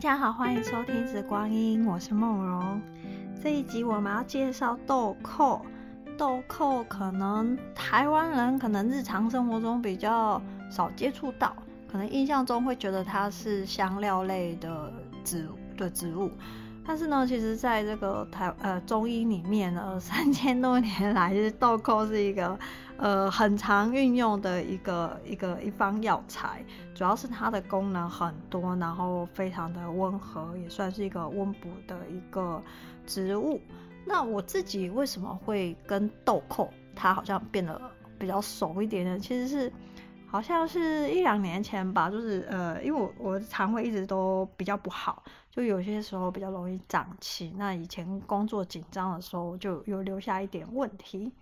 [0.00, 2.80] 大家好，欢迎收听《紫光音》，我是梦荣。
[3.42, 5.60] 这一集我们要介绍豆蔻。
[6.16, 10.40] 豆蔻可能台湾人可能日常生活中比较
[10.70, 11.54] 少接触到，
[11.86, 14.90] 可能印象中会觉得它是香料类的
[15.22, 16.30] 植的植物。
[16.84, 22.58] 但是呢，其实在这个台呃中医里面呢， 三千多年来，其实豆蔻是一个
[22.96, 32.60] 呃很常运用的一个一个一方药材，主要是它的功能很多，然后非常的温和，也算是一个温补的一个
[33.06, 33.60] 植物。
[34.04, 37.80] 那我自己为什么会跟豆蔻它好像变得
[38.18, 39.18] 比较熟一点呢？
[39.18, 39.72] 其实是。
[40.30, 47.52] 好像是一两年前吧，就是呃，因为我我肠胃一直都比较不好，就有些时候比较容易胀气。
[47.56, 51.32] 那以前工作紧张的时候，就有留下一点问题，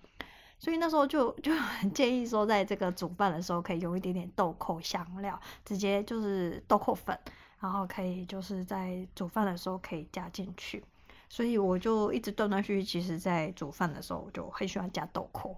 [0.59, 7.19] 所以那时候就就很建议说，在这个煮饭的时候可以用一点点豆蔻香料，直接就是豆蔻粉，
[7.61, 10.83] 然后可以就是在煮饭的时候可以加进去。
[11.31, 15.57] 所以我就一直断断续续，其实在煮饭的时候，我就很喜欢加豆蔻。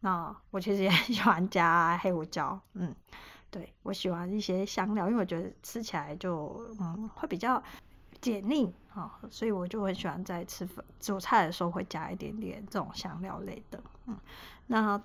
[0.00, 2.94] 那我其实也很喜欢加黑胡椒，嗯，
[3.50, 7.62] 对，我喜欢一些香料，因为我觉得吃起来就嗯会比较
[8.20, 14.16] 解腻啊，所以我就很喜欢在吃饭煮菜的时候会加一点点这种香料类的，嗯。
[14.66, 15.00] 那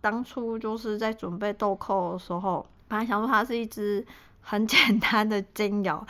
[0.00, 4.06] 当初就是在准备豆蔻的时候，本来想说它是一支。
[4.50, 6.06] 很简单的精油，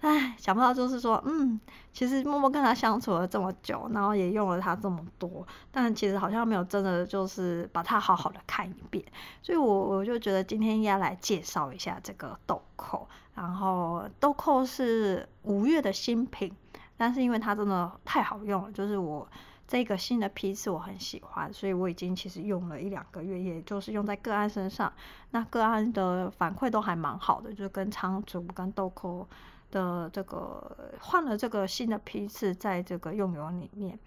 [0.00, 1.60] 唉，想不到就是说，嗯，
[1.92, 9.04] 其实默默跟他相处了这么久，然后也用了它这么多，但其实好像没有真的就是把它好好的看一遍，
[9.42, 16.50] 所以我我就觉得今天要来介绍一下这个豆蔻，然后豆蔻是五月的新品，
[16.96, 19.28] 但是因为它真的太好用了，就是我。
[19.72, 24.92] 这个新的批次我很喜欢，所以我已经其实用了一两个月，也就是用在个案身上。
[25.30, 29.26] 那个案的反馈都还蛮好的，就是跟仓主跟豆蔻
[29.70, 33.98] 的这个换了这个新的批次，在这个用油里面，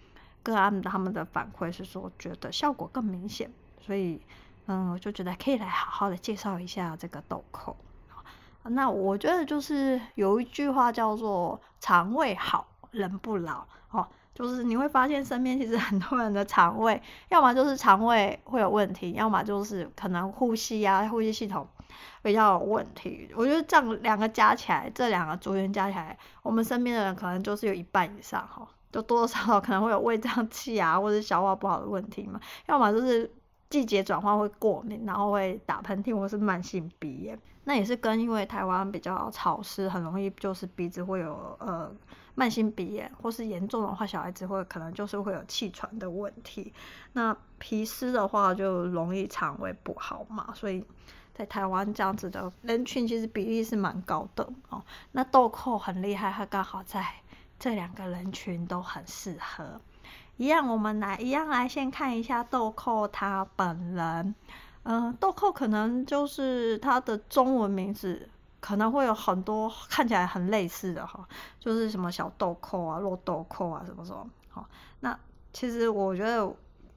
[0.43, 4.21] 个案他们的反馈是说觉得效果更明显，所以
[4.67, 7.75] 嗯，我就觉得可以来好好的介绍一下这个豆蔻。
[8.65, 14.07] 那我觉得就是有一句话叫做“肠胃好，人不老”哦。
[14.35, 21.65] 就是你会发现身边其实很多人的肠胃，要么就是肠胃会有问题，要么就是可能呼吸啊、呼吸系统
[22.21, 23.29] 比较有问题。
[23.33, 32.37] 我觉得这样两个加起来，这两个族群加起来，我们身边的人可能就是有一半以上哈，就多多少少可能会有胃胀气啊，或者消化不好的问题嘛。
[32.65, 33.31] 要么就是
[33.69, 37.39] 季节转换会过敏，然后会打喷嚏，或是慢性鼻炎。
[37.63, 41.89] 那也是跟因为台湾比较潮湿，很容易就是鼻子会有呃。
[42.35, 46.73] 慢性鼻炎，或是严重的话，小孩子会可能就是会有气喘的问题。
[47.13, 50.53] 那皮湿的话，就容易肠胃不好嘛。
[50.53, 50.85] 所以
[51.33, 54.83] 在台湾这样子的人群，其实比例是蛮高的哦。
[55.13, 57.05] 那豆蔻很厉害，它刚好在
[57.57, 59.79] 这两个人群都很适合。
[60.37, 64.35] 一样，我们来一样来先看一下豆蔻它本人。
[64.83, 68.29] 嗯、豆蔻可能就是它的中文名字。
[68.65, 71.23] 可能会有很多看起来很类似的哈，
[71.59, 74.27] 就是什么小豆蔻啊、肉豆蔻啊什么什么。
[74.49, 74.67] 好，
[75.01, 75.15] 那
[75.53, 76.51] 其实我觉得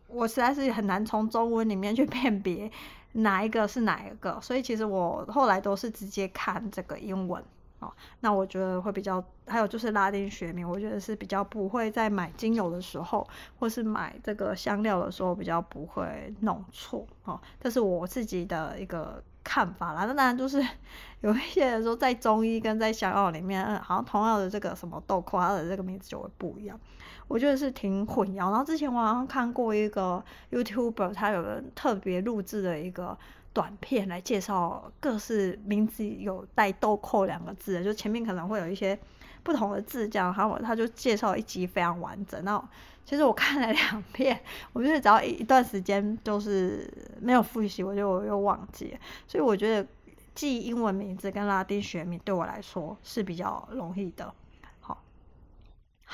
[0.07, 2.73] 我实在是很难从中文里面去 辨别
[3.13, 7.45] 哪一个是哪一个，所以其实我后来都是直接看这个英文。
[7.81, 13.27] 哦，那我觉得会比较，还有就是拉丁学名，我觉得是比较不会在买精油的时候，
[13.59, 17.07] 或是买这个香料的时候比较不会弄错。
[17.25, 19.23] 哦，这是我自己的一个。
[19.45, 20.63] 看法啦，那当然就是
[21.23, 26.79] 有一些人说，在中医跟在香料里面，嗯，好像同样的这个什么豆蔻，它的这个名字就会不一样。
[27.29, 28.51] 我觉得是挺混淆。
[28.51, 33.17] 然后之前我好像看过一个 YouTuber，他有人特别录制的一个
[33.59, 38.97] 短片来介绍各式名字有带豆蔻两个字的，就前面可能会有一些
[39.43, 42.41] 不同的字，这样，然后他就介绍一集非常完整。
[42.45, 42.65] 然后
[43.05, 44.41] 其实我看了两遍，
[44.73, 46.89] 我觉得只要一一段时间就是
[47.21, 48.99] 没有复习，我就又忘记了。
[49.27, 49.85] 所以我觉得
[50.37, 54.33] 记英文名字跟拉丁学名对我来说是比较容易的。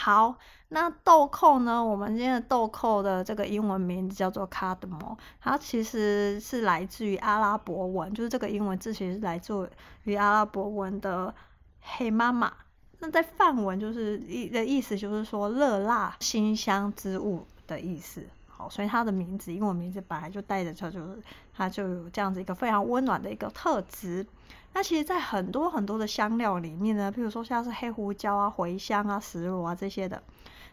[0.04, 0.36] 好，
[0.68, 1.82] 那豆蔻呢？
[1.82, 9.66] 我们今天的豆蔻的这个英文名字叫做 cardamom，它其实是来自于阿拉伯文，就是这个英文字其实是来自
[10.02, 11.34] 于阿拉伯文的
[11.80, 12.52] 黑妈妈。
[12.98, 18.22] 那在梵文就是意的意思，就是说热辣辛香之物的意思。
[18.46, 21.22] 好，所以它的名字，英文名字本来就带着它，就是
[21.56, 24.26] 它就有这样子一个非常温暖的一个特质。
[24.74, 30.20] 那其实，在很多很多的香料里面呢，譬如说像是黑胡椒啊、茴香啊、石螺啊这些的，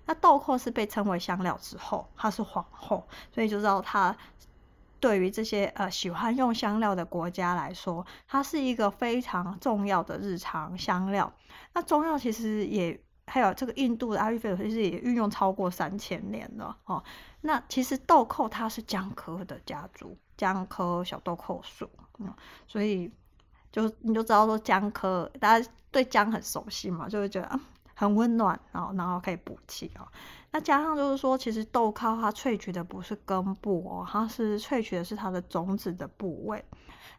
[0.07, 4.13] 那豆蔻是被称为香料之后，它是皇后，所以就知道它
[5.00, 11.31] 对于这些呃喜欢用香料的国家来说，它是一个非常重要的日常香料。
[11.74, 17.03] 那中药其实也还有这个印度的阿育吠陀，其实也运用超过三千年了哦。
[17.42, 21.88] 那其实豆蔻它是姜科的家族，姜科小豆蔻属，
[22.18, 22.33] 嗯，
[22.68, 23.12] 所以
[23.71, 27.59] 就你就知道说姜科，大家对姜很熟悉嘛，就会觉得啊
[27.95, 30.07] 很温暖，然后然后可以补气哦。
[30.51, 36.63] 那加上就是说，其实豆蔻它萃取的不是根部哦，它是萃取的是它的种子的部位。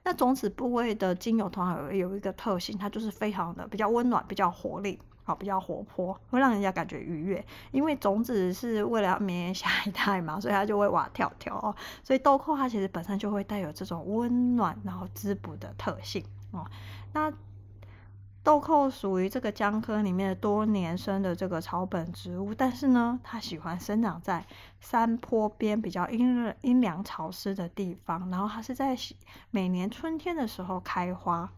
[0.04, 4.98] 那种子部位的精油通常有一个特性，它就是非常的比较温暖，比较活力。
[5.24, 7.46] 好，比较活泼，会让人家感觉愉悦。
[7.70, 11.72] 因为种子是为了要绵延下一代嘛，所以它就会哇跳跳哦。
[12.02, 16.66] 所以豆蔻它其实本身就会带有这种温暖然后滋补的特性哦。
[17.12, 17.32] 那
[18.42, 24.44] 豆蔻属于这个姜科里面的多年生的这个草本植物，但是呢，它喜欢生长在
[24.80, 28.96] 山坡边比较阴阴凉潮湿的地方，然后它是在
[29.50, 31.52] 每年春天的时候开花。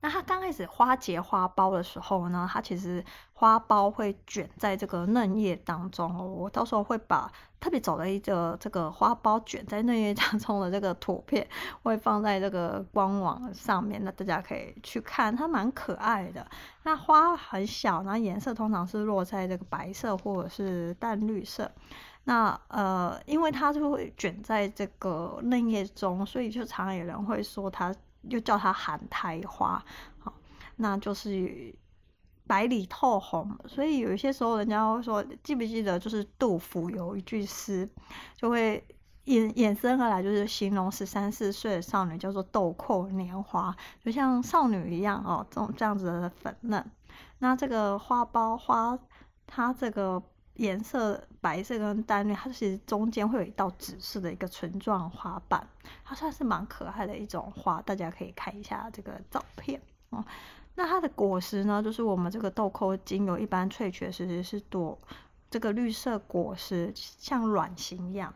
[0.00, 6.24] 那它刚开始花结花苞的时候呢，它其实花苞会卷在这个嫩叶当中哦。
[6.24, 11.44] 我到时候会把特别走了一个这个花苞卷在嫩叶当中的这个图片，
[11.82, 16.46] 会放在这个官网上面，那大家可以去看，它蛮可爱的。
[16.84, 21.68] 那花很小，然后颜色通常是落在这个白色或者是淡绿色。
[22.24, 27.92] 那呃，因为它就会卷在这个嫩叶中，所以就常常有人会说它。
[28.28, 29.84] 又叫它寒苔花，
[30.18, 30.32] 好，
[30.76, 31.74] 那就是
[32.46, 37.88] 白里透红，所以有一些时候人家会说，记不记得就是杜甫有一句诗，
[38.36, 38.84] 就会
[39.24, 46.84] 衍衍生而来，就是形容十三四岁的少女叫做豆蔻年华，就像少女一样哦，这种这样子的粉嫩。
[47.38, 48.98] 那这个花苞花，
[49.46, 50.22] 它这个。
[50.56, 55.66] 颜色白色跟淡绿，它其实中间会有一道紫色的一个唇状花瓣，
[56.04, 59.80] 它算是蛮可爱的一种花，大家可以看一下这个照片
[60.10, 60.24] 哦。
[60.74, 64.98] 那它的果实呢，就是我们这个豆蔻精油一般萃取的其实是多
[65.50, 68.32] 这个绿色果实，像卵形一样，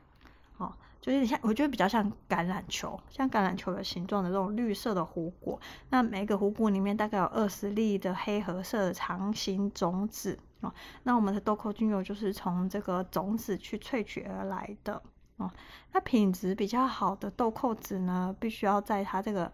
[0.58, 5.58] 哦，就是像我觉得比较像橄榄球，像橄榄球的形状的这种绿色的弧果。
[5.88, 10.38] 那每个弧果里面大概有二十粒的黑褐色的长形种子。
[10.60, 10.72] 哦，
[11.04, 15.02] 那我们的豆蔻精油就是从这个种子去萃取而来的
[15.36, 15.50] 哦。
[15.92, 19.50] 那品质比较好的豆蔻籽呢，必须要在它这个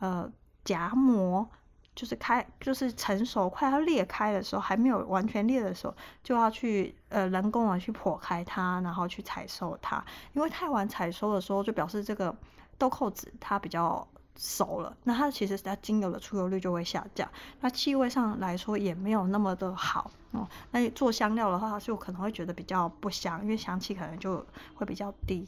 [0.00, 0.30] 呃
[0.64, 1.48] 荚膜
[1.94, 10.04] 就是开就是成熟快要裂开的时候，还没有完全裂的时候，就要去呃人工的去破开它，然后去采收它。
[10.32, 12.36] 因为太晚采收的时候，就表示这个
[12.76, 14.06] 豆蔻籽它比较。
[14.42, 20.48] 熟了，那它其实它精油的出油率就会下降，那气味上来说也没有那么的好哦。
[20.70, 24.42] 那做香料的话，就可能会觉得比较不香，因为香气可能就
[24.74, 25.46] 会比较低。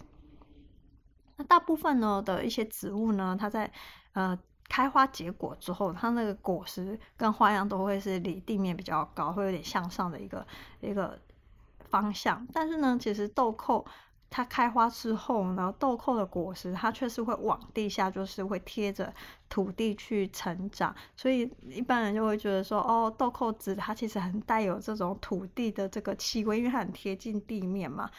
[1.39, 3.73] 那大部分呢的一些植物呢，它在
[4.13, 10.47] 呃开花结果之后，它那个果实跟花样都会是离地面比较高，会有点向上的一个
[10.83, 11.19] 一个
[11.89, 12.47] 方向。
[12.53, 13.83] 但是呢，其实豆蔻。
[14.35, 19.13] 它开花之后，然后豆蔻的果实，它却是会往地下，就是会贴着
[19.51, 28.11] 土地去成长，所以一般人就会觉得说，哦，豆蔻籽它其实很带有这种土地的这个气味，因为它很贴近地面嘛，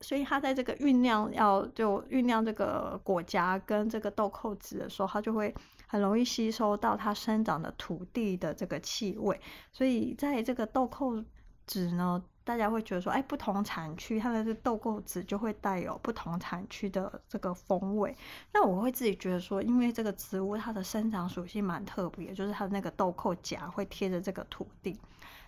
[0.00, 5.54] 所以它在这个酝酿要就酝酿这个果荚跟这个豆蔻籽的时候，它就会
[5.86, 9.40] 很容易吸收到它生长的土地的这个气味，
[9.72, 11.24] 所以在这个豆蔻
[11.64, 12.20] 籽呢。
[12.44, 18.16] 大家会觉得说，哎，不同产区它的这豆蔻籽就会带有不同产区的这个风味。
[18.52, 24.98] 那我会自己觉得说，因为这个植物它的生长属性蛮特别，就是它的那个豆蔻荚会贴着这个土地。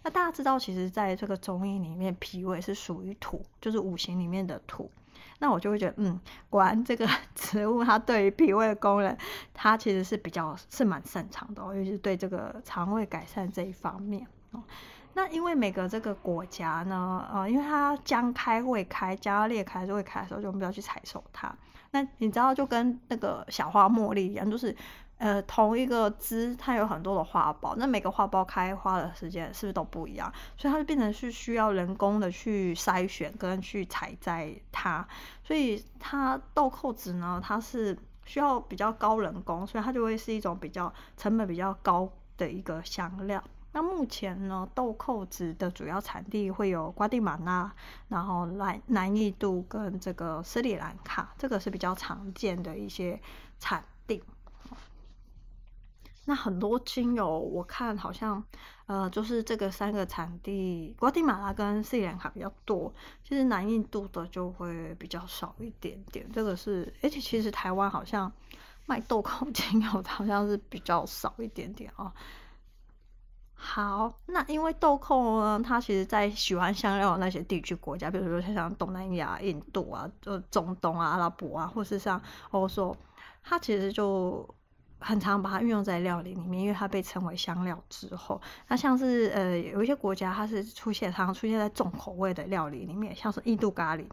[0.03, 4.91] 那大家知道，其实在这个中医里面，脾胃是属于土，就是五行里面的土。
[5.41, 9.17] 那我就会觉得，嗯，果然这个 植物它对于脾胃的功能，
[9.53, 14.63] 它其实是比较是蛮擅长的哦，尤其是对这个肠胃改善这一方面哦。
[15.15, 21.55] 那因为每个这个果荚呢，呃，因为它将开未开，将要裂开还是未开的时候，就我们不要去采收它。
[21.93, 24.77] 那你知道，就跟那个小花茉莉一样，就是
[25.19, 30.33] 呃同一个枝，它有很多的花苞，那每个花苞开花的时间是不是都不一样？
[30.57, 35.07] 所以它就变成是需要人工的去筛选跟去采摘它。
[35.45, 43.41] 所以它豆蔻籽呢，它是需要比较高人工，所以它就会是一种比较成本比较高的一个香料。
[43.75, 47.75] 那目前呢，豆蔻子的主要产地会有瓜地马拉，
[48.07, 53.21] 然后南南印度跟这个斯里兰卡，这个是比较常见的一些
[53.59, 54.23] 产地。
[56.25, 58.43] 那很多精油我看好像，
[58.87, 66.25] 呃，就是这个三个产地，瓜地马拉跟斯里兰卡比较多，其实南印度的就会比较少一点点。
[66.33, 68.33] 这个是，而且其实台湾好像
[68.87, 72.15] 卖豆蔻精油的 好像是比较少一点点啊。
[73.67, 82.95] 好，那因为豆蔻呢，它其实在喜欢香料的那些地区国家，比如说像像东南亚、印度啊，就中东啊、阿拉伯啊，或是像欧洲，
[83.43, 84.47] 它其实就
[84.99, 88.41] 很常把它运用在料理里面，因为它被称为香料之后。
[88.69, 94.05] 那像是呃有一些国家，它是出现常常出现在重口味的料理里面，像是印度咖喱。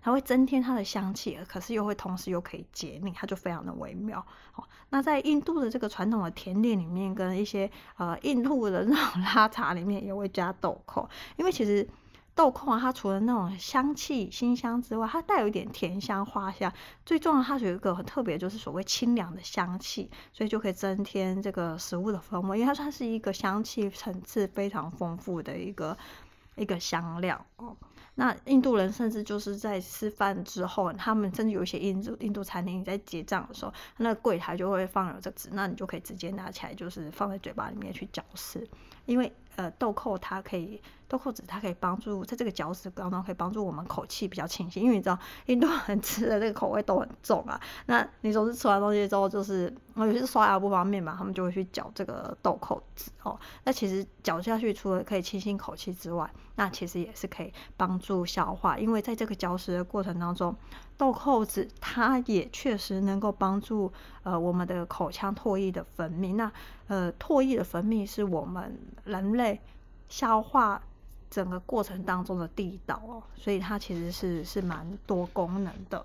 [0.00, 4.24] 它会增添它的香气，可是又会同时又可以解腻，它就非常的微妙。
[4.54, 11.88] 哦，那在印度的这个传统的甜点里面，跟一些呃印度的那种 拉茶里面也会加豆蔻，因为其实
[12.34, 16.72] 豆蔻啊，它除了那种香气辛香之外，它带有一点甜香花香，
[17.04, 25.96] 最重要它有一个很特别，就是所谓清凉的香气，所以就可以增添这个食物的风味，因为它算是一个香气层次非常丰富的一个
[26.54, 27.76] 一个香料哦。
[28.20, 38.68] 那印度人甚至就是在吃饭之后，他们甚至有一些印度印度餐厅，在结账的时候，那柜台就会放有这个纸，那你就可以直接拿起来，就是放在嘴巴里面去嚼食，
[39.06, 40.80] 因为呃豆蔻它可以。
[41.10, 47.58] 豆蔻子它可以帮助在这个嚼食当中可以帮助我们口气比较清新，因为你知道印度人吃的这个口味都很重啊。
[47.86, 53.40] 那你总是吃完东西之后，就是有些是刷牙不方便嘛，他们就会去嚼这个豆蔻子哦。
[53.64, 60.54] 那其实嚼下去除了可以清新口气之外，那其实也是可以帮助消化，因为在这个嚼食的过程当中，
[60.98, 63.90] 豆蔻子它也确实能够帮助
[64.24, 66.34] 呃我们的口腔唾液的分泌。
[66.34, 66.52] 那
[66.88, 69.58] 呃唾液的分泌是我们人类
[70.10, 70.82] 消化。
[71.30, 76.02] 整个过程当中的地道哦，所以它其实是是蛮多功能的。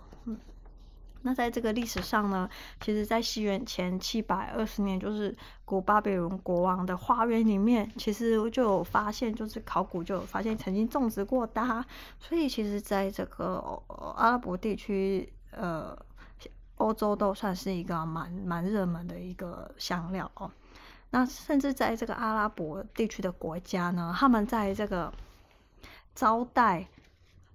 [1.23, 2.49] 那在这个历史上呢，
[2.79, 11.83] 其实，在西元前七百二十年，就是古巴比伦国王的花园里面，其实就有发现，就是考古就有发现曾经种植过它。
[12.19, 13.81] 所以，其实在这个
[14.17, 15.97] 阿拉伯地区，呃，
[16.75, 20.51] 欧洲都算是一个蛮蛮热门的一个香料哦。
[21.11, 25.13] 那甚至在这个阿拉伯地区的国家呢，他们在这个
[26.15, 26.85] 招待，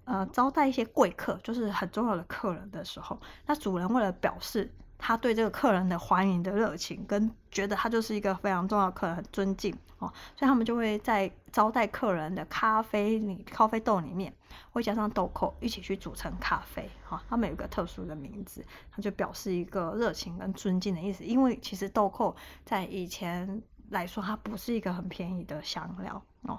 [0.08, 14.32] 呃，招待一些贵客，就是很重要的客人的时候，那主人为了表示他对这个客人的欢迎的热情，跟觉得他就是一个非常重要客人，很尊敬哦，所以他们就会在招待客人的咖啡里，咖啡豆里面。
[14.72, 21.22] 会加上豆蔻一起去煮成咖啡，哈，他们有一个特殊的名字，它就表示一个热情跟尊敬的意思。
[21.24, 22.34] 因为其实豆蔻
[22.64, 26.58] 在以前来说，它不是一个很便宜的香料哦。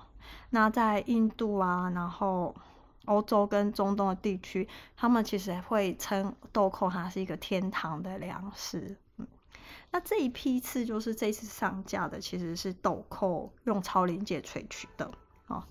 [0.51, 2.53] 那在印度啊，然后
[3.09, 8.95] 欧洲跟中东的地区，他们其实会称豆蔻它是一个天堂的粮食。
[9.17, 9.27] 嗯，
[9.89, 15.11] 那这一批次就是这次上架的，其实是豆蔻用超临界萃取的。
[15.47, 15.63] 哦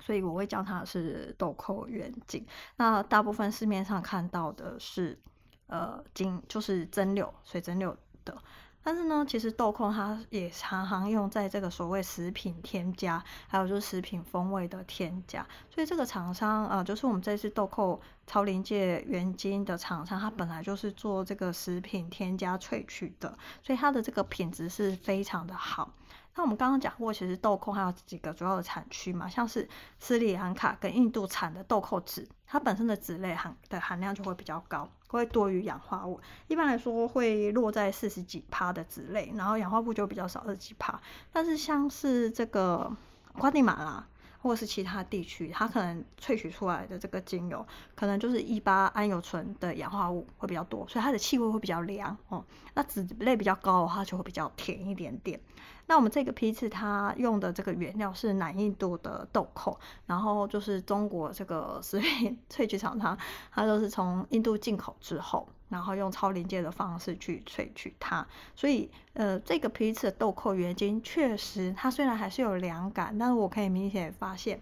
[0.00, 2.46] 所以我会叫它是豆蔻原精。
[2.76, 5.18] 那大部分市面上看到的是，
[5.66, 7.94] 呃，精就是蒸馏水蒸馏
[8.24, 8.40] 的。
[8.86, 15.44] 但是呢，其实豆蔻它也常常用在这个所谓食品添加，还有就是食品风味的添加。
[15.68, 25.90] 所以这个厂商，呃，就是我们这次豆蔻超临界原精的厂商，它本来就是做这个食品添加萃取的，所以它的这个品质是非常的好。
[26.36, 29.66] 那我们刚刚讲过，其实豆蔻还有几个主要的产区嘛，像是
[29.98, 36.20] 斯里兰卡跟印度产的豆蔻籽，它本身的籽类含的含量就会比较高，会多于氧化物。
[36.46, 41.00] 一般来说会落在四十几趴的籽类，然后氧化物就比较少，二十几趴。
[41.32, 42.94] 但是像是这个
[43.38, 44.06] 瓜地马拉
[44.38, 52.44] 或者是其他地区，它可能萃取出来的这个精油，可能就是一八桉油醇的氧化物会比较多，所以它的气味会比较凉哦。
[52.74, 55.40] 那脂类比较高的话，就会比较甜一点点。
[55.88, 63.16] 那我们这个批次，它用的这个原料是南印度的豆蔻，然后就是中国这个食品 萃取厂商，
[63.52, 68.26] 它都是从印度进口之后，然后用超临界的方式去萃取它。
[68.54, 74.60] 所以，呃，这个批次的豆蔻原精确实，它虽然还是有凉感，但是我可以明显发现，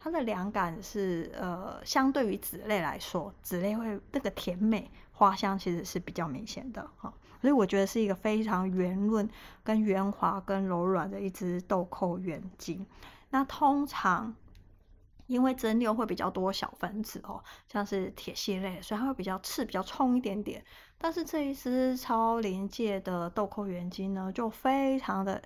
[0.00, 7.12] 它的凉感是呃，相对于脂类来说，脂类会那个甜美花香其实是比较明显的哈。
[7.40, 9.28] 所以我觉得是一个非常圆润、
[9.64, 12.86] 跟圆滑、跟柔软的一支豆蔻原精。
[13.30, 14.32] 那通常
[15.32, 20.62] 因为蒸馏会比较多小分子哦，像是铁系类，所以它会比较刺、比较冲一点点。
[20.98, 25.42] 但是这一支超临界的豆蔻原精呢，就非常的，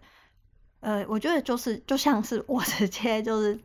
[0.80, 3.58] 呃，我觉得就是就像是我 直接就是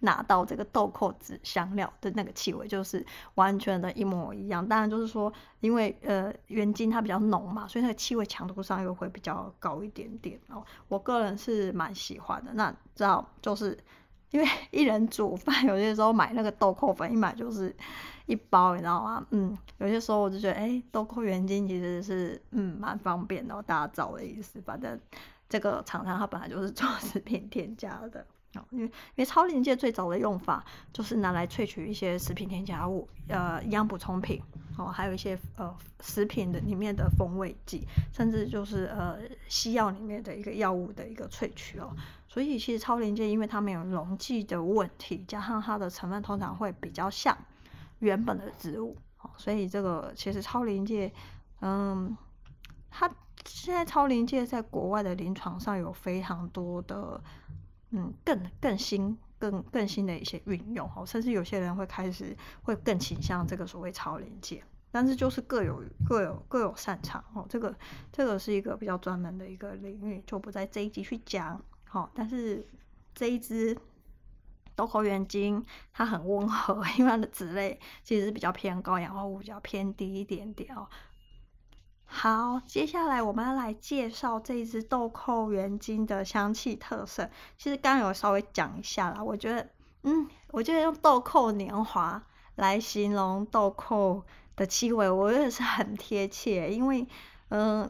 [0.00, 3.04] 拿到这个豆蔻籽香料的那个气味，就是
[3.34, 4.66] 完全的一模一样。
[4.68, 10.62] 当然就是说，因为呃原精它比较浓嘛，所以那个气味强度上又会比较高一点点哦。
[10.88, 12.52] 我个人是蛮喜欢的。
[12.52, 13.76] 那知道就是
[14.30, 17.74] 因为 一人煮饭，有些时候买那个豆蔻粉一买就是
[18.26, 19.26] 一包，你知道吗？
[19.30, 24.60] 嗯，有些时候我就觉得，哎、豆蔻原精其实是嗯蛮方便的，大家知道的意思。
[24.62, 24.98] 反正
[25.48, 28.26] 这个厂商它本来就是做食品添加的。
[28.70, 34.42] 因为因为超临界最早的用法就是拿来萃取一些食品添加物，呃，营养补充品，
[34.76, 41.94] 哦，还有一些呃食品的里面的风味剂，甚至就是呃西药里面的一个药物的一个萃取哦。
[42.26, 47.36] 所以其实超临界因为它没有溶剂的问题，加上它的成分通常会比较像
[47.98, 51.12] 原本的植物，哦，所以这个其实超临界，
[51.60, 52.16] 嗯，
[52.90, 53.08] 它
[53.44, 57.22] 现在超临界在国外的临床上有非常多的。
[57.90, 67.74] 嗯，更更新、更更新的一些运用哦，甚至有些人会开始会更倾向这个所谓超临界，但是就是各有各有各有擅长哦，这个
[68.12, 71.62] 这个是一个比较专门的一个领域，就不在这一集去讲。
[71.84, 72.66] 好，但是
[73.14, 73.74] 这一支
[74.74, 80.86] 豆蔻原精它很温和， 因为它的脂类其实是比较偏高，氧化物比较偏低一点点哦。
[82.10, 87.30] 好，接下来我们要来介绍这一支豆蔻原精的香气特色。
[87.58, 89.68] 其实刚刚有稍微讲一下啦，我觉得，
[90.02, 92.20] 嗯，我觉得用豆蔻年华
[92.56, 94.24] 来形容豆蔻
[94.56, 97.06] 的气味，我觉得是很贴切，因为，
[97.50, 97.88] 嗯、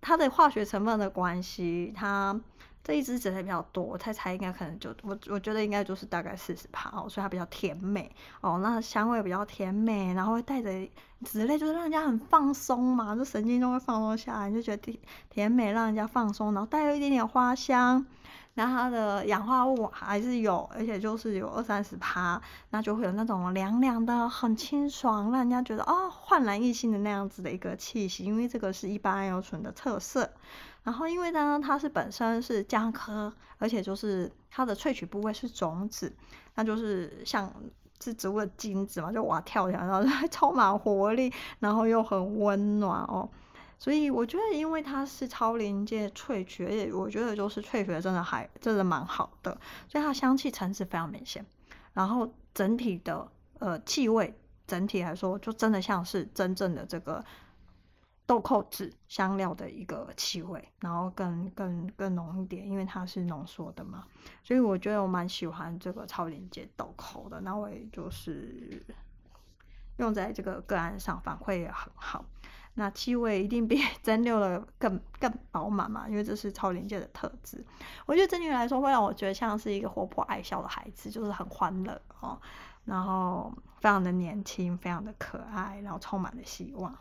[0.00, 2.38] 它的化学成分的关系，它。
[2.82, 8.10] 这一支紫类比较多，我猜猜应该可能就我我觉得应该就是大概四十趴哦，所以它比较甜美
[8.40, 10.70] 哦，那香味比较甜美，然后会带着
[11.22, 18.06] 紫类，就是让人家很放松嘛，就神经都会放松下来，就觉得甜甜美，让人家放松，然后带有一点点花香，
[18.54, 30.30] 那它的氧化物还是有，而且就是有二三十趴，那就会有那种凉凉的，很清爽，让人家觉得哦焕然一新的那样子的一个气息，因为这个是一般桉油醇的特色。
[30.82, 36.10] 然后，因为呢，它是本身是姜科，而且就是它的萃取部位是种子，
[36.54, 37.52] 那就是像
[38.02, 43.28] 是植物的精子嘛，就哇跳起来，然后 还充满活力，然后又很温暖哦。
[43.78, 51.44] 所以我觉得，因为它是超临界萃取，而且我觉得就是萃取的真的还真的蛮好的，所以它香气层次非常明显。
[51.92, 53.28] 然后整体的
[53.58, 54.34] 呃气味，
[54.66, 57.22] 整体来说就真的像是真正的这个。
[58.30, 64.06] 豆蔻籽香料的一个气味，然后更更更浓一点，因为它是浓缩的嘛，
[64.44, 67.40] 所以我觉得我蛮喜欢这个超临界豆蔻的。
[67.40, 68.86] 那我也就是
[69.96, 72.24] 用在这个个案上，反馈也很好。
[72.74, 77.66] 那气味一定比 蒸馏的更更饱满嘛，因为这是超临界的特质。
[78.06, 82.40] 我觉得整体来说会让我觉得像是一个活泼爱笑的孩子，就是很欢乐哦，
[82.84, 86.96] 然后非常的年轻，非常的可爱，然后充满了希望。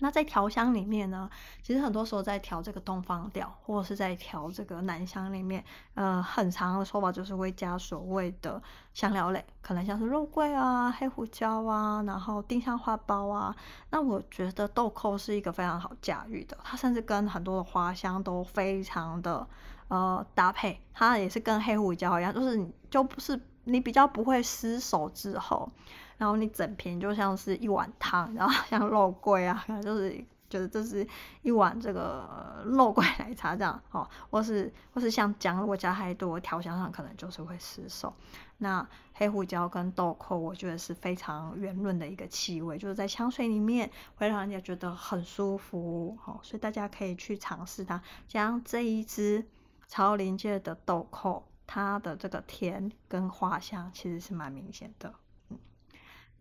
[0.00, 1.30] 那在调香里面呢，
[1.62, 8.60] 其实很多时候在调这个东方调，或者是在调这个南香里面，呃，很常的说法就是会加所谓的
[8.92, 13.54] 香料类，可能像是肉桂啊、黑胡椒啊，然后丁香花苞啊。
[13.90, 19.46] 那我觉得豆蔻是一个非常好驾驭的，它甚至跟很多的花香都非常的
[19.88, 25.70] 呃搭配，它也是跟黑胡椒一样，就是你就不是你比较不会失手之后。
[26.18, 31.06] 然后你整瓶就像是一碗汤，然后 像肉桂啊，可 能就是觉得这是
[31.42, 38.14] 一碗这个肉桂奶茶这样，哦，或是或是像姜，如果加太多，调香上可能就是会失手。
[38.58, 48.00] 那黑胡椒跟豆蔻，我觉得是非常圆润的一个气味，就是在香水里面会让人家觉得很舒服，哦，所以大家可以去尝试它。
[48.28, 49.44] 像这一支
[49.88, 55.12] 超临界的豆蔻，它的这个甜跟花香其实是蛮明显的。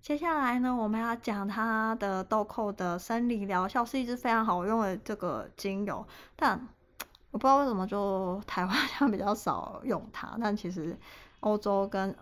[0.04, 6.60] 接下来呢，我们要讲它的豆蔻的生理疗效，是一支非常好用的这个精油，但
[7.32, 11.00] 我不知道为什么就台湾 像比较少用它，但其实
[11.40, 12.14] 欧洲跟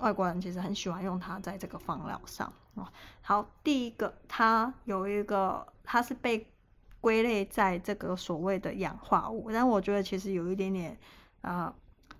[0.00, 2.86] 外国人其实很喜欢用它在这个芳疗上哦。
[3.22, 6.46] 好，第一个它有一个，它是被
[7.00, 10.94] 归类在这个所谓的氧化物，但我觉得其实有一点点
[11.40, 11.72] 啊、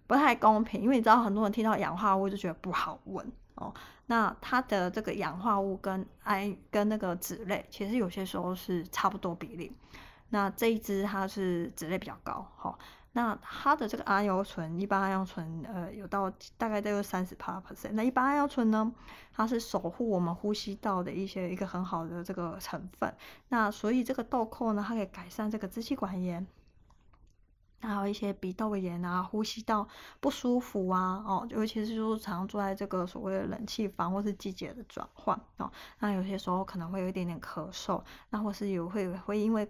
[0.07, 3.31] 不太公平，因为你知道很多人听到氧化物就觉得不好闻。
[3.57, 3.75] 哦，
[4.11, 9.73] 那它的这个氧化物跟氨跟那个脂类，其实有些时候是差不多比例。
[10.31, 12.79] 那这一支它是脂类比较高，好、哦，
[13.13, 17.93] 那它的这个桉油醇，一般桉油醇呃有到大概都有三十趴 percent。
[17.93, 18.93] 那一般桉油醇呢，
[19.33, 23.15] 它是守护我们呼吸道的一些一个很好的这个成分。
[23.51, 26.45] 那所以这个豆蔻呢，它可以改善这个支气管炎。
[27.81, 29.87] 还有一些鼻窦炎啊、呼吸道
[30.21, 39.69] 不舒服啊，哦，尤其是就是常坐在这个所谓的冷气房或是季节的转换哦，那有些时候可能会有一点点咳嗽，那或是有会会因为。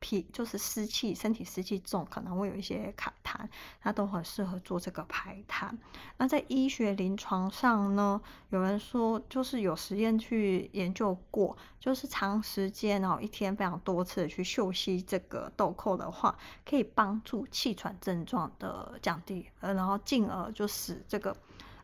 [0.00, 3.48] 脾就是湿气，身体湿气重，可能会有一些卡痰，
[3.80, 5.70] 它都很适合做这个排痰。
[6.16, 21.36] 那在医学临床上呢，有人说就是有实验去研究过，就是长时间然后一天非常多次的去嗅吸这个豆蔻的话，可以帮助气喘症状的降低，呃，然后进而就使这个。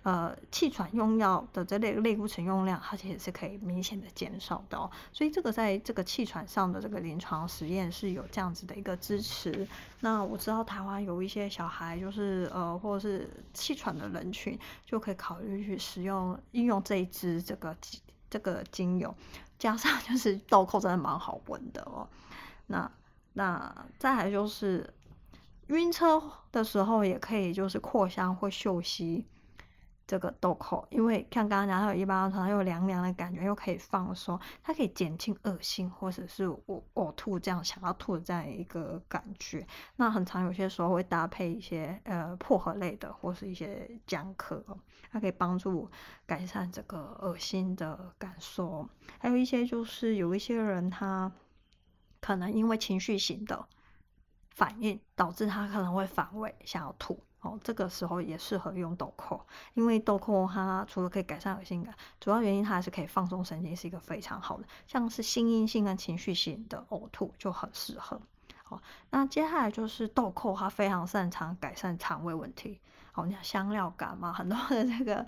[0.05, 4.91] 呃，气喘用药的这类类固醇用量，它其实是可以明显的减少的哦。
[5.12, 9.65] 所以这个在这个气喘上的这个临床实验是有这样子的一个支持。
[10.01, 17.77] 那我知道台湾有一些小孩，就是呃，或者是气喘的人群，就可以考虑去使用应用这一支这个
[18.29, 19.15] 这个精油，
[19.57, 22.09] 加上就是 豆蔻真的蛮好闻的哦。
[22.67, 22.91] 那
[23.35, 24.93] 那再来就是
[25.69, 29.25] 晕车的时候，也可以就是扩香或嗅吸。
[30.07, 39.67] 这个豆蔻，因为像刚刚讲，它有一般常又凉凉的感觉，又可以放松，它可以减轻恶心或者是呕呕吐这样想要吐的这样一个感觉。
[39.97, 44.62] 那很常有些时候会搭配一些呃薄荷类的或是一些姜壳，
[45.11, 45.91] 它可以帮助
[46.27, 48.88] 改善这个恶心的感受。
[49.19, 51.31] 还有一些就是有一些人他
[52.21, 53.67] 可能因为情绪型的
[54.51, 57.19] 反应，导致他可能会反胃想要吐。
[57.42, 64.64] 哦，这个时候也适合用豆蔻，因为豆蔻它除了可以改善恶心感，主要原因它还是可以放松神经，是一个非常好的。
[64.87, 68.20] 像是心因性跟情绪性的呕吐就很适合。
[68.62, 72.81] 好，那接下来就是豆蔻，它非常擅长改善肠胃问题。
[73.12, 75.25] 好，你看香料感嘛，很多的这个。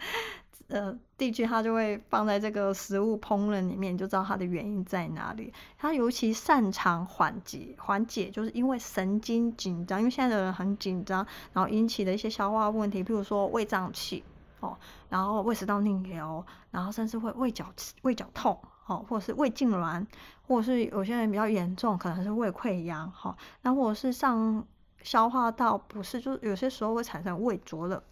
[0.69, 5.53] 呃，地区它就会放在这个食物烹饪里面，就知道它的原因在哪里。
[5.77, 14.25] 它尤其擅长缓解，缓解就是因为神经紧张，因为现在的人很紧张，然后引起的一些消化问题，比如说胃胀气
[14.61, 14.75] 哦，
[15.11, 17.67] 然后胃食道逆流，然后甚至会胃绞
[18.01, 20.07] 胃绞痛哦，或者是胃痉挛，
[20.47, 24.67] 或者是有些人比较严重，可能是胃溃疡哈，那、或者是上
[25.05, 28.03] 消化道不是，就是有些时候会产生胃灼热。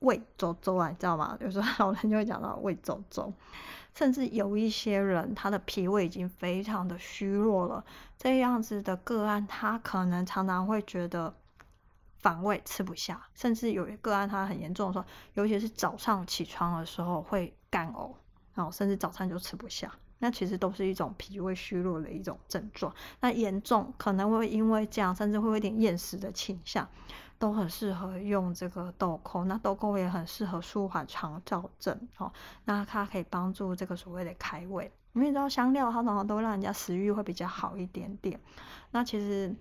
[0.00, 1.36] 胃肿肿啊，你知道吗？
[1.40, 3.32] 有时候老人就会讲到胃肿肿，
[3.94, 7.82] 甚至有一些人他的脾胃已经非常的虚弱了，
[8.18, 11.34] 这样子的个案，他可能常常会觉得
[12.18, 18.12] 反胃吃不下，甚至有一个案他很严重的时候，尤其是早上起床的时候会干呕，
[18.54, 22.94] 然后甚至早餐就吃不下，那其实都是一种脾胃虚弱的一种症状。
[23.20, 26.88] 那严重可能会因为这样，甚至会有点厌食的倾向。
[27.38, 32.32] 都很适合用这个豆蔻，那豆蔻也很适合舒缓肠燥症哦。
[32.64, 38.40] 那它可以帮助这个所谓的开胃，因为你知道香料它往往都让人家食欲会比较好一点点。
[38.90, 39.54] 那其实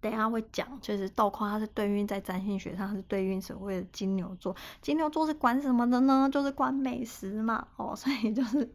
[0.00, 6.28] 等下会讲，就是豆蔻它是对应在占星学上是对应所谓的金牛座，金牛座是管什么的呢？
[6.32, 8.68] 就是管美食嘛哦，所以就是。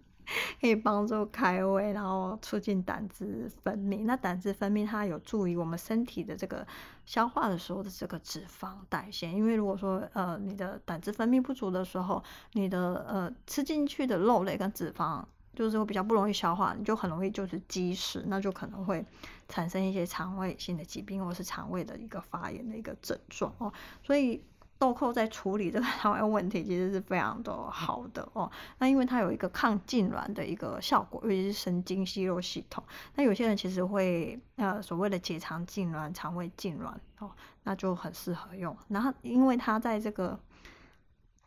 [0.60, 4.04] 可以帮助开胃，然后促进胆汁分泌。
[4.06, 6.66] 那胆汁分泌它有助于我们身体的这个
[7.06, 9.30] 消化的时候的这个脂肪代谢。
[9.32, 15.24] 因为如果说呃你的胆汁分泌不足的时候，你的呃吃进去的肉类跟脂肪
[15.56, 19.06] 就是会比较不容易消化，你就很容易就是积食，那就可能会
[19.48, 23.72] 产生一些肠胃性的疾病或是肠胃的一个发炎的一个症状哦。
[24.04, 24.44] 所以。
[24.80, 28.52] 豆蔻在处理这个 肠胃问题，其实是非常的好的哦。
[28.78, 32.84] 那因为它有一个抗痉挛的一个效果，尤其是神经肌肉系统。
[33.16, 37.32] 那有些人其实会呃所谓的结肠痉挛、肠胃痉挛哦，
[37.64, 38.78] 那就很适合用。
[38.88, 40.40] 然后因为它在这个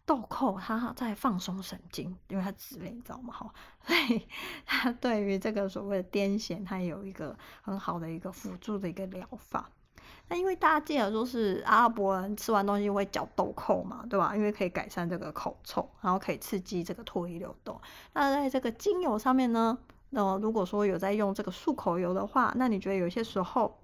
[0.05, 3.33] 豆蔻，它在放松神经，因为它脂类，你知道吗？
[3.33, 3.55] 哈，
[3.87, 4.27] 所以
[4.67, 9.71] 它对于这个所谓的癫痫，它有一个很好的一个辅助的一个疗法。
[10.31, 14.35] 那因为大家记得说是阿拉伯人吃完东西会嚼豆蔻嘛，对吧？
[14.37, 17.81] 因为可以改善这个口臭，然后可以刺激这个唾液流动。
[18.13, 19.77] 那在这个精油上面呢，
[20.11, 23.77] 那如果说有在用这个漱口油的话，那你觉得有些时候，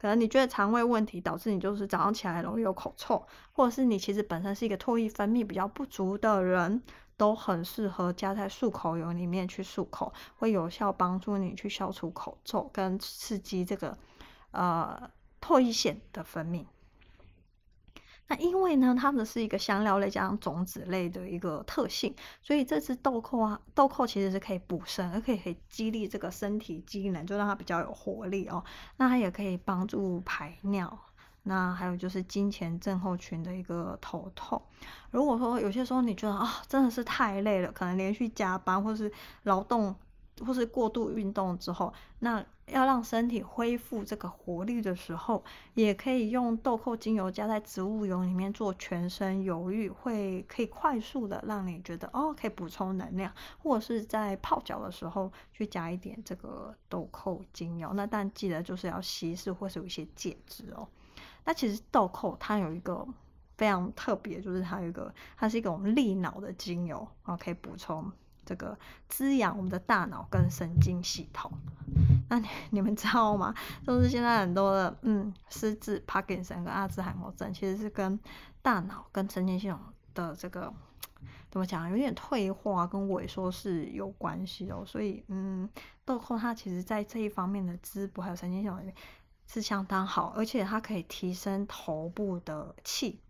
[0.00, 6.82] 可能你觉得肠胃问题导致你就是早上起来容易有口臭，或者是你其实本身是一个唾液分泌比较不足的人，
[7.16, 13.96] 都很适合加在漱口油里面去漱口，会有效帮助你去消除口臭跟刺激这个。
[14.56, 16.64] 呃，唾液腺的分泌。
[18.28, 28.64] 那因为呢，它们是一个香料类加上种子类的一个特性，所以这支豆蔻啊，豆蔻其实是可以补肾，而可以可以激励这个身体机能，就让它比较有活力哦。
[28.96, 30.98] 那它也可以帮助排尿。
[31.42, 34.60] 那还有就是金钱症候群的一个头痛。
[35.10, 39.94] 如果说有些时候你觉得啊，真的是太累了，可能连续加班或是劳动。
[40.44, 57.92] 或是过度运动之后，那要让身体恢复这个活力的时候，也可以用豆蔻精油加在植物油里面做全身油浴，会可以快速的让你觉得哦，可以补充能量，或者是在泡脚的时候去加一点这个豆蔻精油。
[57.92, 60.88] 那但记得就是要稀释或是有一些介质哦。
[61.44, 63.06] 那其实豆蔻它有一个
[63.56, 68.10] 非常特别，就是它有一个，它是一种利脑的精油啊，可以补充。
[68.44, 71.50] 这个滋养我们的大脑跟神经系统，
[72.30, 73.54] 那你， 你们知道吗？
[73.86, 78.18] 就是现在很多的嗯，失智、帕金森跟阿兹海默症，其实是跟
[78.62, 79.78] 大脑跟神经系统
[80.14, 80.72] 的这个
[81.50, 84.84] 怎么讲，有点退化跟萎缩是有关系的。
[84.84, 85.68] 所以嗯，
[86.04, 88.94] 豆蔻它其实在这一方面的滋补还有神经系统里面
[89.46, 93.20] 是相当好，而且它可以提升头部的气。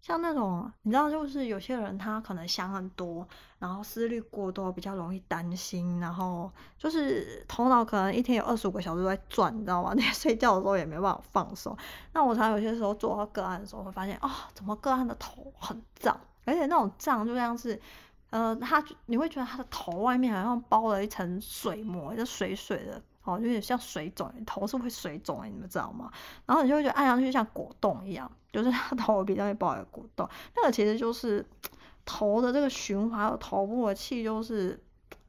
[0.00, 3.26] 像那种你知道，就是有些人他可能想很多，
[3.58, 9.92] 然后思虑过多，比较容易担心，然后就是头脑可能一天有二十五个小时都在转，你知道吗？
[9.98, 11.76] 那睡觉的时候也没办法放松。
[12.12, 17.78] 那我常有些时候做到个案的时候，会发现啊、怎么个案的头很胀，而且那种胀就像是，
[18.30, 23.02] 呃，他你会觉得他的头外面好像包了一层水膜，就水水的。
[23.24, 26.10] 哦，有点像水肿，头是会水肿，你们知道吗？
[26.46, 30.28] 然后你就会觉得按上去像果冻一样，就是他 头比较会包一个果冻。
[30.56, 31.44] 那个其实就是
[32.06, 34.82] 头的这个循环，头部的气就是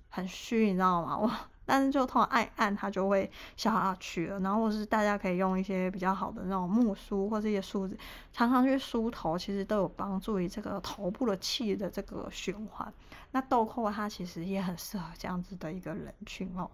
[0.09, 1.17] 很虚，你知道吗？
[1.17, 1.29] 我
[1.65, 4.39] 但是就通常按按它就会消下去了。
[4.39, 7.95] 然后是大家可以用一些比较好的那种木梳或者一些梳子，
[8.33, 12.91] 常常去梳头，其实都有帮助于这个头部的气的这个循环。
[13.31, 16.71] 那豆蔻它其实也很适合这样子的一个人群哦。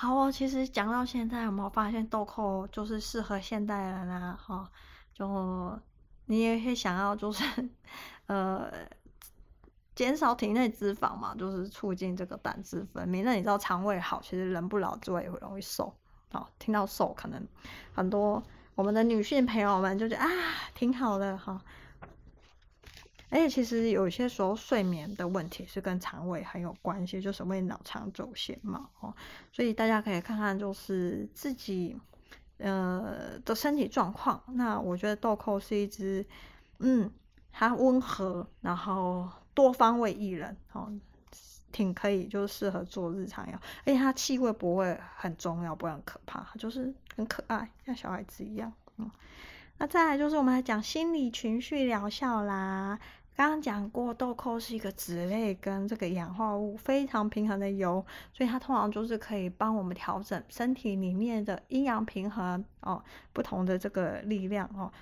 [0.00, 4.34] 好哦，其实讲到现在，有没有发现豆蔻就是适合现代人啊？
[4.42, 4.66] 哈，
[5.12, 5.78] 就
[6.24, 7.44] 你也会想要就是
[8.24, 8.72] 呃
[9.94, 13.22] 减少体内脂肪嘛，就是促进这个胆汁分泌。
[13.22, 15.94] 那你知道肠胃好，其实人不老之外也会容易瘦。
[16.32, 17.46] 好，听到瘦，可能
[17.92, 18.42] 很多
[18.74, 20.30] 我们的女性朋友们就觉得啊，
[20.74, 21.60] 挺好的哈。
[23.30, 29.14] 而且其实有些时候睡眠的问题是跟肠胃很有关系，就是胃脑肠轴线嘛，哦，
[29.52, 31.96] 所以大家可以看看就是自己
[32.58, 34.42] 呃的身体状况。
[34.48, 36.26] 那我觉得豆蔻是一支，
[36.80, 37.08] 嗯，
[37.52, 40.92] 它温和，然后多方位艺人，哦，
[41.70, 43.60] 挺可以，就是适合做日常药。
[43.84, 49.08] 而且它气味不会很重要，不会很可怕，就是很可爱，像小孩子一样，嗯。
[49.78, 52.98] 那再来就是我们来讲心理情绪疗效啦。
[53.40, 64.92] 刚刚讲过，豆蔻是一个脂类跟这个氧化物非常平衡的油，所以它通常就是可以帮我们调整身体里面的阴阳平衡哦，不同的这个力量哦。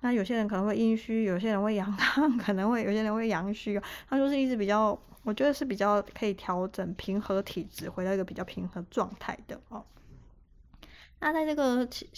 [0.00, 3.82] 那有些人可能会阴虚，有些人会阳亢，可能会有些人会阳虚哦。
[4.08, 9.84] 它就是一直比较，我觉得是比较可以调整平和体质，回到一个比较平衡状态的哦。
[11.20, 12.08] 那在这个情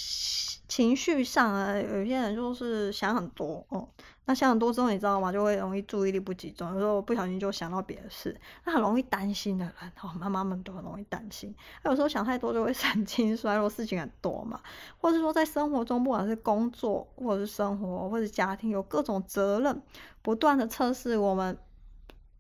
[0.69, 3.89] 情绪上啊，有些人就是想很多哦。
[4.27, 5.33] 那想很多之后，你知道吗？
[5.33, 8.39] 就会容易注意力不集中，有时候不小心就想到别的事。
[8.65, 11.53] 那很容易担心的人，哦，妈妈们都很容易担心。
[11.83, 14.61] 那有时候想太多就会 神经衰弱，事情很多嘛。
[14.99, 19.83] 或者说在生活中，不管是工作，或者是生活，或者是家庭，有各种责任，
[20.23, 21.59] 不断的测试我们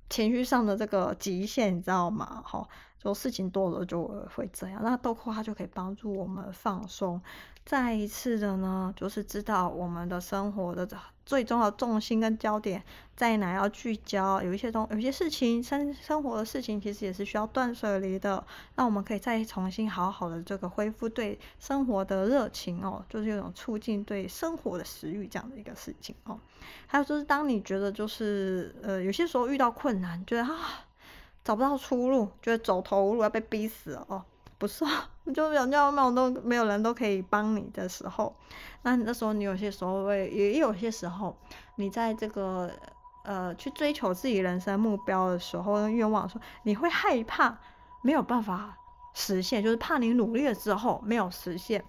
[0.09, 2.45] 情绪上的这个极限，你知道吗？
[2.47, 2.69] 哈。
[3.03, 7.21] 就事情多了就会这样，那豆蔻它就可以帮助我们放松。
[7.65, 10.89] 再一次的呢，就是知道我们的生活的
[11.25, 12.83] 最重要的重心跟焦点
[13.15, 14.43] 在哪，要聚焦。
[14.43, 18.45] 有一些东，有些事情生生活的事情，其实也是需要断舍离的。
[18.75, 26.39] 那我们可以再重新好好的这个恢复对生活的热情哦，就是有种促进对生活的食欲这样的一个事情哦。
[26.87, 30.87] 还有就是当你觉得就是呃有些时候遇到困难，觉得啊。
[31.43, 34.23] 找不到出路，觉得走投无路，要被逼死了哦，
[34.59, 34.85] 不是，
[35.35, 38.35] 就人家没有都没有人都可以帮你的时候，
[38.83, 41.37] 那那时候你有些时候会，也有些时候，
[41.77, 42.71] 你在这个
[43.25, 47.59] 呃去追求自己人生目标的时候，愿望的时候，你会害怕
[48.03, 48.77] 没有办法
[49.15, 51.85] 实现，就是怕你努力了之后没有实现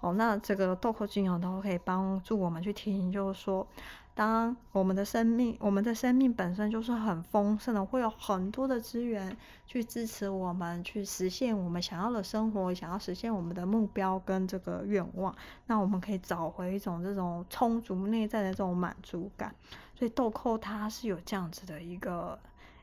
[0.00, 3.66] 哦，那这个豆蔻精油都可以帮助我们去提醒，就是说。
[4.14, 15.34] 当我们的生命，我们的生命本身就是很丰盛的，会有很多的资源去支持我们去实现我们想要的生活，想要实现我们的目标跟这个愿望。
[15.66, 19.52] 那我们可以找回一种这种充足内在的这种满足感。
[19.96, 22.38] 所以豆蔻它是有这样子的一个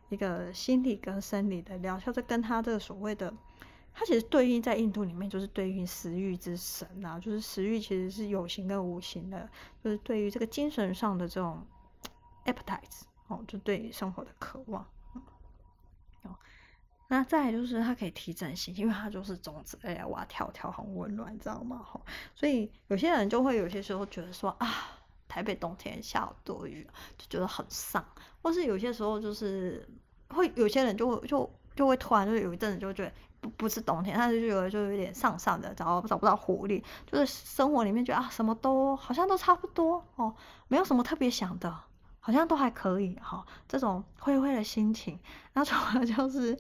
[0.10, 3.34] 一个心理跟生理的疗效，这跟它这个所谓的。
[3.94, 9.50] 它其实对应在印度里面，就是对应食欲之神啊，就是食欲其实是有形跟无形的，
[9.84, 11.66] 就是对于这个精神上的这种
[12.46, 14.86] appetite 哦，就对于生活的渴望。
[16.24, 16.36] 哦，
[17.10, 21.78] 那再就是它可以提振心情，因为它就是种子，哎呀哇跳跳很温暖，你知道吗？
[21.84, 22.02] 哈，
[22.34, 24.68] 所以有些人就会有些时候觉得说啊，
[25.28, 28.04] 台北冬天下好多雨，就觉得很丧，
[28.42, 29.88] 或是有些时候就是
[30.30, 40.34] 会有些人就会就就会突然就有一阵子就觉得不不是冬天，但是就有就有点丧丧的，找找不到活力，就是生活里面觉得啊什么都好像都差不多哦，
[40.70, 41.76] 没有什么特别想的。
[42.24, 45.20] 好像都还可以哈，这种灰灰的心情，
[45.54, 46.56] 那除了就是，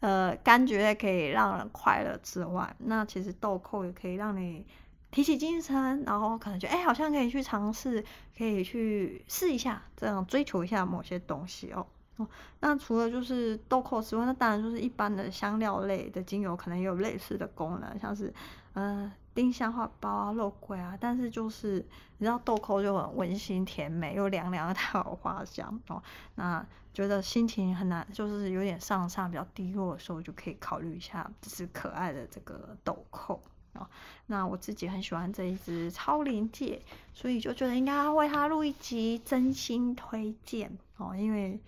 [0.00, 4.66] 呃，柑橘类可以让人快乐之外，那其实豆蔻也可以让你
[5.10, 8.02] 提起精神，然后可能觉得哎，好像可以去尝试，
[8.38, 11.86] 可以去试一下，这样追求一下某些东西哦。
[12.16, 12.26] 哦，
[12.60, 18.32] 那除了就是豆蔻之外，那当然就是一般的香料类的精油，可能也有类似的功能，像是，
[18.74, 19.12] 呃。
[19.34, 21.84] 丁香花苞啊，肉桂啊，但是就是
[22.18, 26.00] 你知道豆蔻就很温馨甜美，又凉凉的，它有花香哦。
[26.36, 33.40] 那觉得心情很难，就是有点上上比较低落的时候，就可以考虑一下这支可爱的这个豆蔻
[33.72, 33.84] 哦。
[34.26, 36.80] 那我自己很喜欢这一支超临界，
[37.12, 41.58] 所以就觉得应该要为它录一集真心推荐哦，因为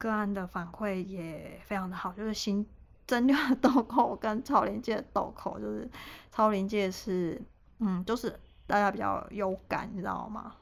[0.00, 2.66] 个案的反馈也非常的好，就是新。
[3.06, 5.90] 蒸馏的 豆蔻跟超临界的豆蔻，就是
[6.30, 7.42] 超临界是，
[7.80, 10.54] 嗯，就是大家比较有感，你知道吗？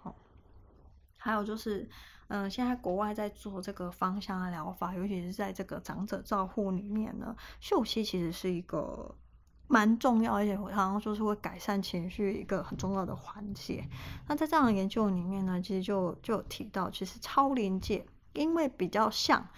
[1.18, 1.86] 还有就是，
[2.28, 9.14] 嗯，现在国外在做这个芳香的疗法，尤其是在这个长者照护里面呢，嗅息其实是一个
[9.66, 13.86] 蛮重要，而且好像就是会改善情绪一个很重要的环节。
[14.26, 19.48] 那在这样的研究里面呢，其实就就有提到，其实超临界因为比较像。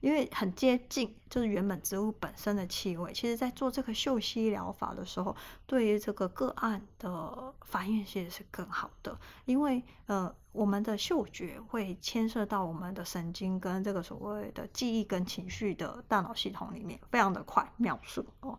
[0.00, 3.12] 因为很接近，就是原本植物本身的气味。
[3.12, 9.20] 其实，在做这个嗅吸疗法的时候，对于这个个案的反应其实是更好的。
[9.44, 18.58] 因为，呃，我们的嗅觉会牵涉到我们的神经跟这个所谓的记忆跟情绪的大脑系统里面，非常的快，秒速哦。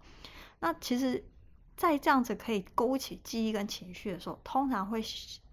[0.59, 1.25] 那其实，
[1.81, 5.03] 在这样子可以勾起记忆跟情绪的时候，通常会。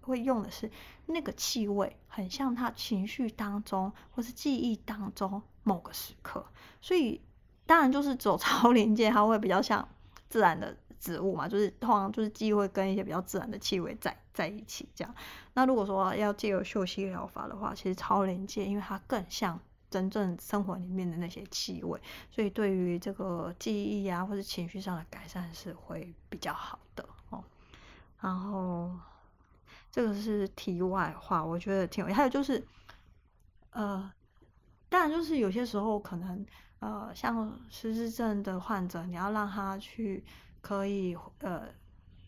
[0.01, 0.71] 会用的是
[1.05, 6.43] 那个气味，很像他情绪当中或是记忆当中某个时刻，
[6.81, 7.21] 所以
[7.67, 9.87] 当然就是走超临界，它会比较像
[10.27, 15.13] 自然的植物嘛，就是通常就是记忆会跟一些比较自然的气味在在一起这样。
[15.53, 27.43] 那如果说要借由嗅息疗法的话，其实超临界因为它更像真正生活里面的那些气味，所以对于这个记忆啊或者情绪上的改善是会比较好的哦。
[28.21, 28.91] 然后。
[29.91, 32.13] 这个是题外话，我觉得挺有。
[32.13, 32.63] 还有就是，
[33.71, 34.09] 呃，
[34.87, 36.45] 当然就是有些时候可能，
[36.77, 40.23] 呃，像失智症的患者，你要让他去
[40.61, 41.63] 可以，呃，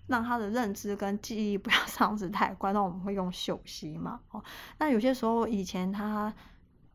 [0.07, 4.19] 让他的认知跟记忆不要 丧失太快，那我们会用嗅吸嘛。
[4.31, 4.43] 哦，
[4.79, 6.33] 那有些时候以前他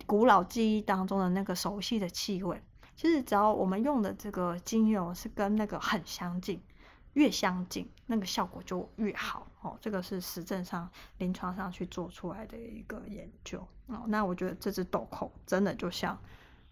[0.07, 2.62] 古老记忆当中的那个熟悉的气味，
[2.95, 6.62] 其实只要我们用的这个精油是跟那个很相近。
[7.14, 9.75] 越相近，那个效果就越好哦。
[9.81, 14.03] 这个是实证上、临床上去做出来的一个研究哦。
[14.09, 16.19] 那我觉得这支豆蔻真的就像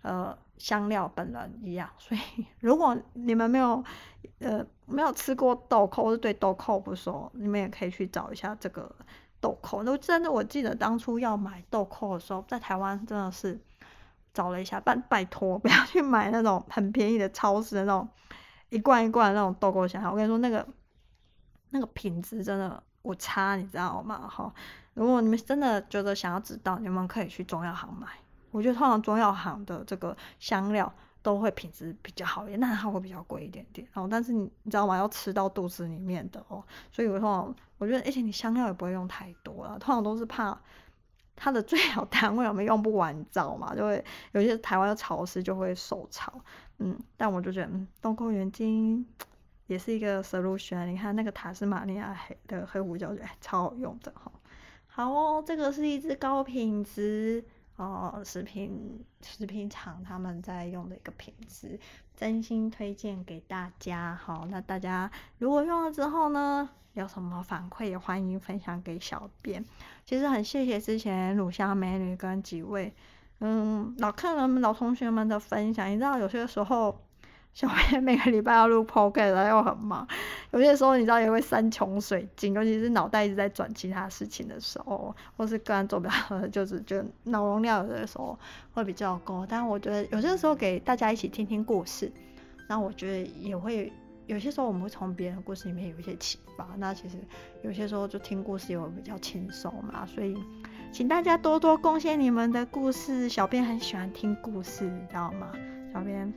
[0.03, 1.89] 呃香料本人一样。
[1.97, 3.83] 所以如果你们没有
[4.41, 8.95] 呃没有吃过豆蔻，或是对豆蔻不熟，你们也可以去找一下这个
[9.45, 9.83] 豆蔻。
[9.85, 13.61] 那真的，我记得当初要买豆蔻的时候，在台湾真的是
[14.33, 18.09] 找了一下，拜拜托 不要去买那种很便宜的超市的那种。
[18.71, 20.67] 一罐一罐的那种豆蔻香，我跟你说，那个
[21.71, 24.27] 那个品质真的我差，你知道吗？
[24.29, 24.53] 哈，
[24.95, 28.09] 如果你们真的觉得想要知道，你们可以去中药行买。
[28.51, 30.93] 我觉得通常中药行的这个香料
[31.25, 33.89] 都会品质比较好一点，那它会比较贵一点点。
[33.95, 34.97] 哦，但是你你知道吗？
[34.97, 40.57] 要吃到肚子里面的哦，所以我说，我觉得而且你香料也不会用太多了，通常都是怕。
[41.37, 43.75] 它的最好单位我们用不完，你知道吗？
[43.75, 46.33] 就会有些台湾的潮湿就会受潮，
[46.79, 49.05] 嗯，但我就觉得，嗯，豆蔻原精
[49.67, 50.87] 也是一个 solution。
[50.87, 54.31] 你看那个塔斯马尼亚黑的黑胡椒，哎，超好用的哈。
[54.87, 57.45] 好哦，这个是一支高品质
[57.77, 61.79] 哦，食品食品厂他们在用的一个品质，
[62.17, 64.15] 真心推荐给大家。
[64.15, 66.69] 好，那大家如果用了之后呢？
[66.93, 69.65] 有什么反馈也欢迎分享给小编。
[70.05, 72.95] 其实很谢谢之前乳香美女跟几位
[73.41, 75.91] 嗯老客人们、老同学们的分享。
[75.91, 77.04] 你知道有些时候
[77.55, 80.07] 小编每个礼拜要录 podcast 又很忙，
[80.51, 88.37] 有些时候你知道也会山穷水尽，尤其是脑袋一直在转其他事情的时候，或是个人做不了，就是觉得脑容量有的时候
[88.73, 89.47] 会比较高。
[89.49, 92.11] 但我觉得有些时候给大家一起听听故事，
[92.69, 93.93] 那我觉得也会。
[94.27, 97.19] 有些时候我们会从别人的故事里面有一些启发，那其实
[97.61, 100.35] 有些时候就听故事也会比较轻松嘛，所以
[100.91, 105.53] 请大家多多贡献你们的故事，小编很喜欢听故事，你知道吗？
[105.93, 106.33] 小编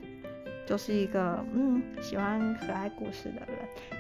[0.68, 3.57] 就是一个嗯喜欢可爱故事的人。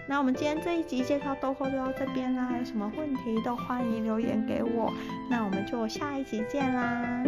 [0.07, 4.93] 那我们今天这一集介绍豆蔻就到这边啦，有什么问题都欢迎留言给我。
[5.29, 7.23] 那我们就下一集见啦。